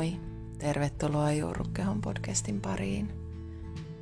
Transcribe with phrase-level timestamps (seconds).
[0.00, 0.20] Moi!
[0.58, 3.12] Tervetuloa Juurukkehon podcastin pariin.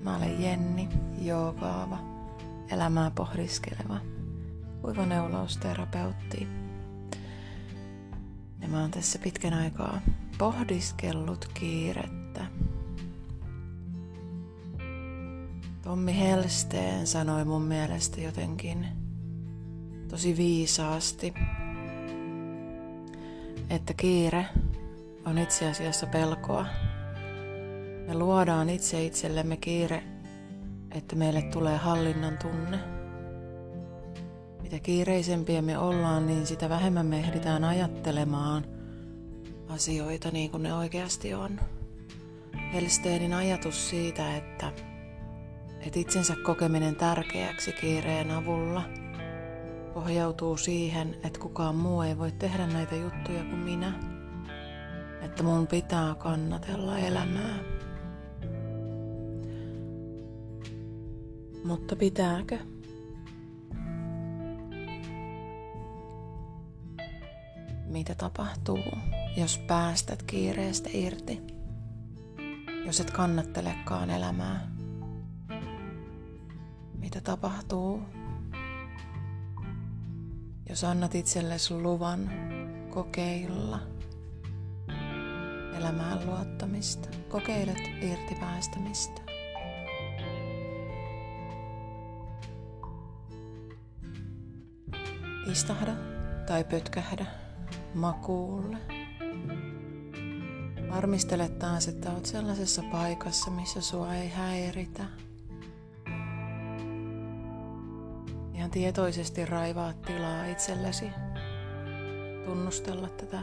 [0.03, 0.89] Mä olen Jenni,
[1.23, 1.99] joogaava,
[2.71, 4.01] elämää pohdiskeleva,
[4.83, 6.49] kuivaneulousterapeutti.
[8.63, 10.01] Ja mä oon tässä pitkän aikaa
[10.39, 12.47] pohdiskellut kiirettä.
[15.83, 18.87] Tommi Helsteen sanoi mun mielestä jotenkin
[20.09, 21.35] tosi viisaasti,
[23.71, 24.47] että kiire
[25.25, 26.67] on itse asiassa pelkoa.
[28.07, 30.03] Me luodaan itse itsellemme kiire,
[30.91, 32.79] että meille tulee hallinnan tunne.
[34.63, 38.65] Mitä kiireisempiä me ollaan, niin sitä vähemmän me ehditään ajattelemaan
[39.69, 41.61] asioita niin kuin ne oikeasti on.
[42.73, 44.73] Helsteenin ajatus siitä, että,
[45.81, 48.83] että itsensä kokeminen tärkeäksi kiireen avulla
[49.95, 53.93] pohjautuu siihen, että kukaan muu ei voi tehdä näitä juttuja kuin minä
[55.39, 57.59] että mun pitää kannatella elämää.
[61.65, 62.59] Mutta pitääkö?
[67.87, 68.79] Mitä tapahtuu,
[69.37, 71.41] jos päästät kiireestä irti?
[72.87, 74.71] Jos et kannattelekaan elämää?
[76.95, 78.03] Mitä tapahtuu,
[80.69, 82.31] jos annat itsellesi luvan
[82.91, 83.81] kokeilla–
[85.79, 87.09] elämään luottamista.
[87.29, 89.21] Kokeilet irti päästämistä.
[95.53, 95.93] Istahda
[96.47, 97.27] tai pötkähdä
[97.95, 98.79] makuulle.
[100.91, 105.05] Varmistele taas, että olet sellaisessa paikassa, missä sua ei häiritä.
[108.55, 111.11] Ihan tietoisesti raivaa tilaa itsellesi
[112.45, 113.43] tunnustella tätä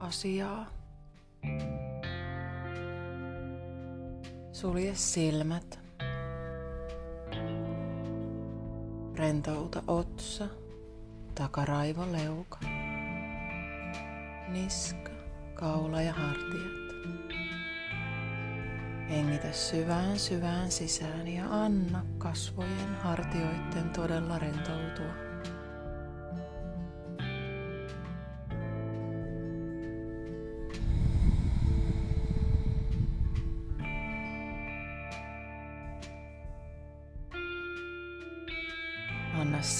[0.00, 0.75] asiaa.
[4.52, 5.78] Sulje silmät.
[9.14, 10.48] Rentouta otsa,
[11.34, 12.58] takaraivo, leuka,
[14.48, 15.10] niska,
[15.54, 16.86] kaula ja hartiat.
[19.10, 25.25] Hengitä syvään syvään sisään ja anna kasvojen hartioiden todella rentoutua.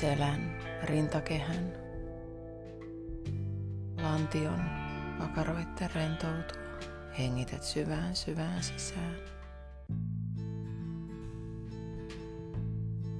[0.00, 1.72] Selän, rintakehän,
[4.02, 4.60] lantion,
[5.18, 6.62] pakaroitten rentoutua.
[7.18, 9.16] Hengität syvään syvään sisään.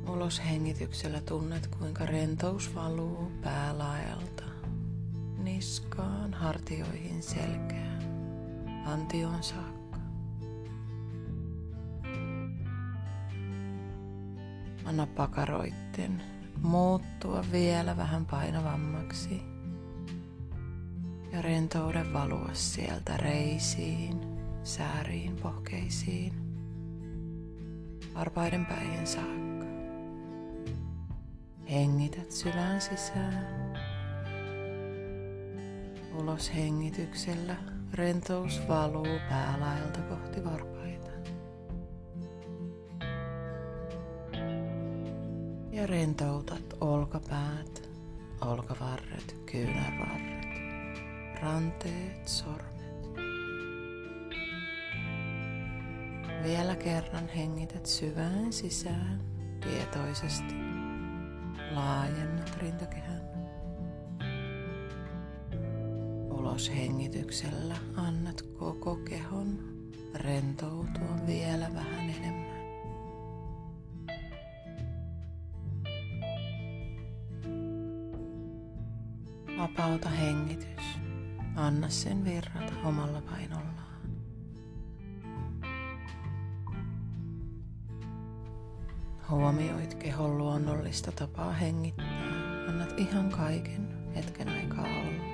[0.09, 4.45] Ulos hengityksellä tunnet, kuinka rentous valuu päälaelta
[5.39, 8.03] niskaan, hartioihin, selkään,
[8.87, 9.99] lantioon saakka.
[14.85, 19.43] Anna pakaroitten muuttua vielä vähän painavammaksi
[21.33, 24.21] ja rentouden valua sieltä reisiin,
[24.65, 26.33] sääriin, pohkeisiin,
[28.15, 29.67] varpaiden päihin saakka.
[31.71, 33.77] Hengität sylän sisään.
[36.21, 37.57] Ulos hengityksellä
[37.93, 40.76] rentous valuu päälaelta kohti varpaita.
[45.77, 47.89] Ja rentoutat olkapäät,
[48.41, 50.47] olkavarret, kyynärvarret,
[51.43, 53.17] ranteet, sormet.
[56.45, 59.21] Vielä kerran hengität syvään sisään
[59.61, 60.55] tietoisesti.
[61.71, 63.23] Laajennat rintakehän.
[66.31, 69.59] Ulos hengityksellä annat koko kehon
[70.15, 72.56] rentoutua vielä vähän enemmän.
[79.87, 80.85] Vapauta hengitys.
[81.57, 84.01] Anna sen virrata omalla painollaan.
[89.31, 92.23] Huomioit kehon luonnollista tapaa hengittää.
[92.69, 95.25] Annat ihan kaiken hetken aikaa olla.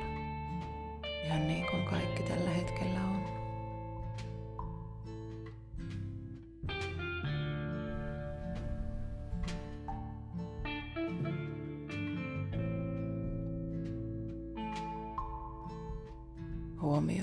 [1.25, 3.42] Ihan niin kuin kaikki tällä hetkellä on.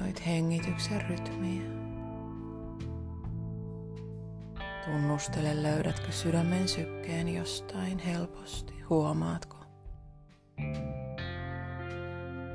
[0.09, 1.61] Huomioit hengityksen rytmiä.
[4.85, 8.73] Tunnustele, löydätkö sydämen sykkeen jostain helposti.
[8.89, 9.57] Huomaatko,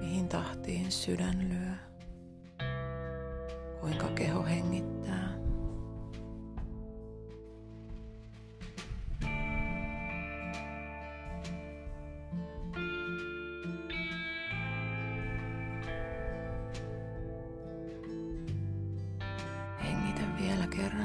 [0.00, 1.74] mihin tahtiin sydän lyö.
[3.80, 5.23] kuinka keho hengittää.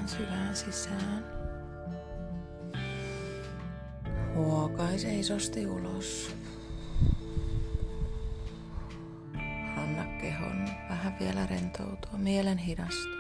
[0.09, 1.25] Syvään sisään.
[4.35, 6.35] Huokaise isosti ulos.
[9.77, 13.19] Anna kehon vähän vielä rentoutua, mielen hidastua.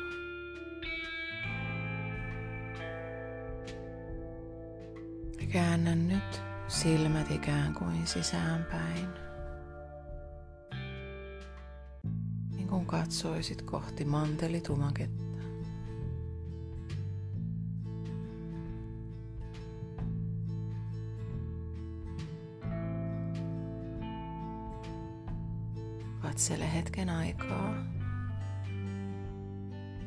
[5.51, 9.07] Käännä nyt silmät ikään kuin sisäänpäin.
[12.49, 15.28] Niin kuin katsoisit kohti mantelitumaketta.
[26.19, 27.73] Katsele hetken aikaa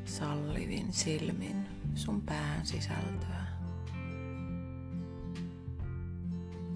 [0.04, 3.46] sallivin silmin sun pään sisältöä.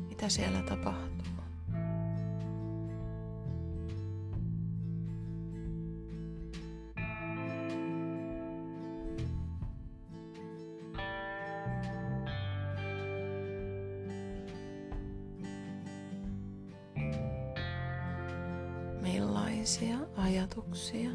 [0.08, 1.15] Mitä siellä tapahtuu?
[19.66, 21.10] Millaisia ajatuksia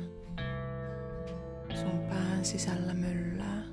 [1.81, 3.63] sun pään sisällä myllää?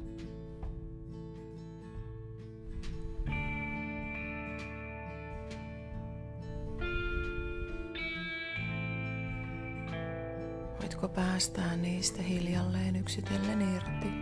[10.81, 14.13] Voitko päästää niistä hiljalleen yksitellen irti?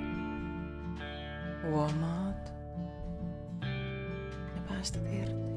[1.71, 2.53] Huomaat
[4.57, 5.56] ja päästät irti.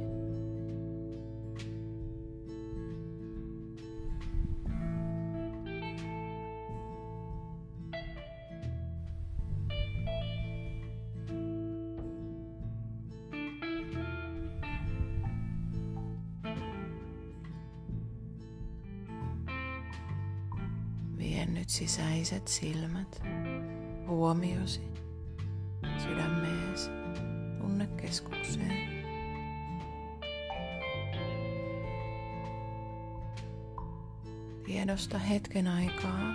[21.30, 23.22] Vie nyt sisäiset silmät,
[24.08, 24.82] huomiosi
[26.04, 26.90] sydämeesi
[27.62, 29.06] tunnekeskukseen.
[34.66, 36.34] Tiedosta hetken aikaa,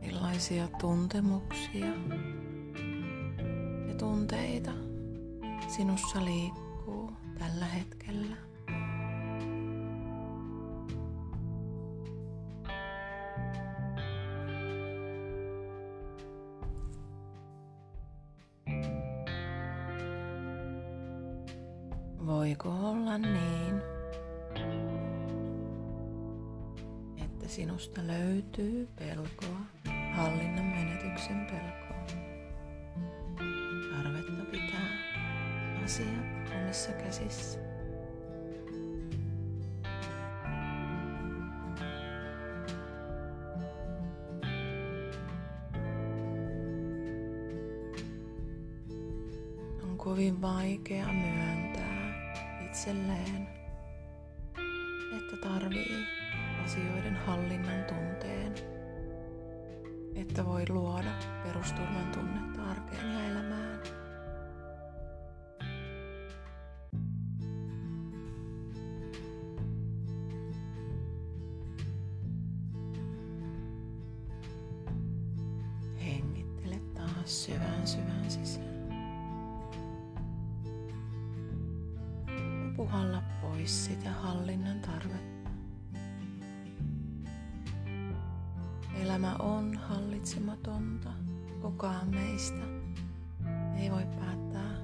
[0.00, 1.86] millaisia tuntemuksia
[3.88, 4.72] ja tunteita
[5.68, 8.36] sinussa liikkuu tällä hetkellä.
[27.46, 29.58] Että sinusta löytyy pelkoa,
[30.14, 32.06] hallinnan menetyksen pelkoa,
[33.96, 34.88] tarvetta pitää
[35.84, 37.58] asiat omissa käsissä?
[49.82, 52.34] On kovin vaikea myöntää
[52.66, 53.48] itselleen,
[55.16, 56.06] että tarvii
[56.64, 58.54] asioiden hallinnan tunteen,
[60.14, 61.10] että voi luoda
[61.42, 63.80] perusturvan tunnetta arkeen ja elämään.
[76.04, 78.76] Hengittele taas syvään syvään sisään.
[82.76, 83.22] puhalla
[83.66, 85.50] pois sitä hallinnan tarvetta.
[89.02, 91.10] Elämä on hallitsematonta.
[91.62, 92.64] Kukaan meistä
[93.78, 94.76] ei voi päättää,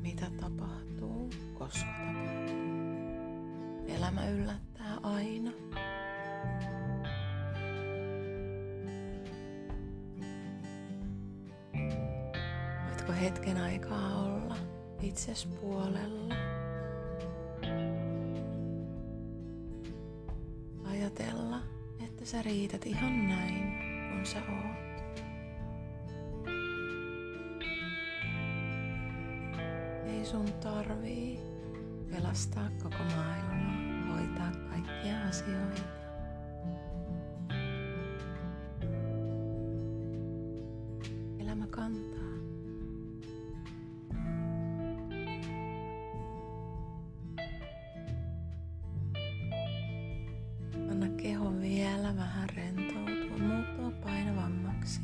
[0.00, 2.54] mitä tapahtuu, koska tapahtuu.
[3.86, 5.50] Elämä yllättää aina.
[12.88, 14.56] Voitko hetken aikaa olla
[15.02, 16.51] itses puolella.
[22.32, 23.72] Sä riität ihan näin,
[24.10, 25.02] kun sä oot.
[30.06, 31.38] Ei sun tarvii
[32.10, 36.01] pelastaa koko maailmaa, hoitaa kaikkia asioita.
[52.12, 55.00] ala vähän rentoutua, muuttua painavammaksi.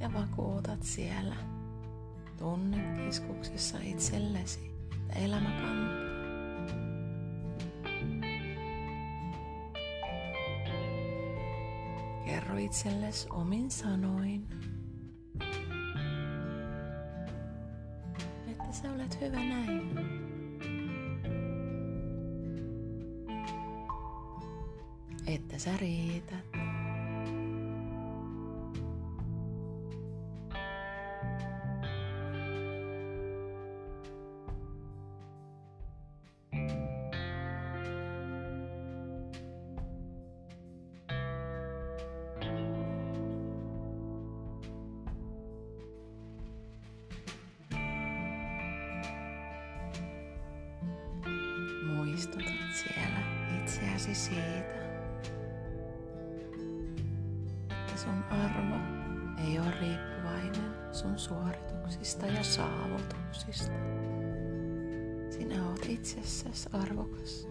[0.00, 1.36] Ja vakuutat siellä
[2.38, 6.10] tunnekeskuksessa itsellesi, että elämä kantaa.
[12.24, 14.48] Kerro itsellesi omin sanoin,
[18.46, 20.29] että sä olet hyvä näin.
[25.60, 26.44] Sä riität.
[51.86, 53.20] muistutat siellä
[53.62, 54.89] itseäsi siitä,
[58.00, 58.76] sun arvo
[59.44, 63.72] ei ole riippuvainen sun suorituksista ja saavutuksista.
[65.30, 67.48] Sinä oot itsessäsi arvokas.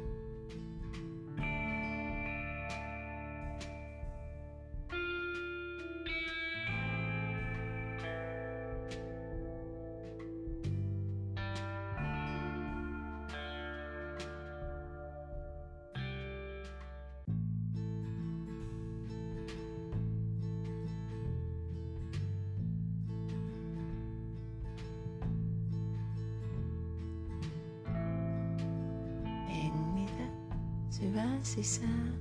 [30.99, 32.13] Syvään sisään.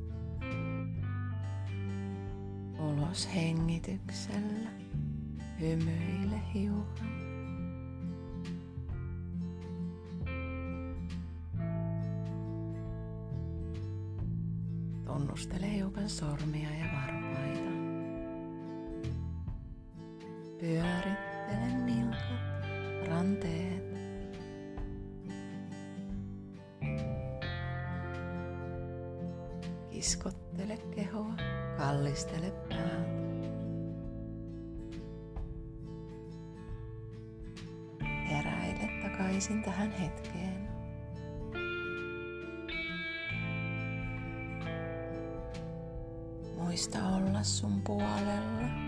[2.79, 4.71] Ulos hengityksellä.
[5.61, 7.19] Hymyile hiukan.
[15.07, 17.71] Tunnustele hiukan sormia ja varpaita.
[20.61, 22.67] Pyörittele nilkat,
[23.09, 23.78] ranteet
[30.09, 31.35] Kiskottele kehoa,
[31.77, 33.49] kallistele päätä.
[38.31, 40.69] Heräile takaisin tähän hetkeen.
[46.57, 48.88] Muista olla sun puolella.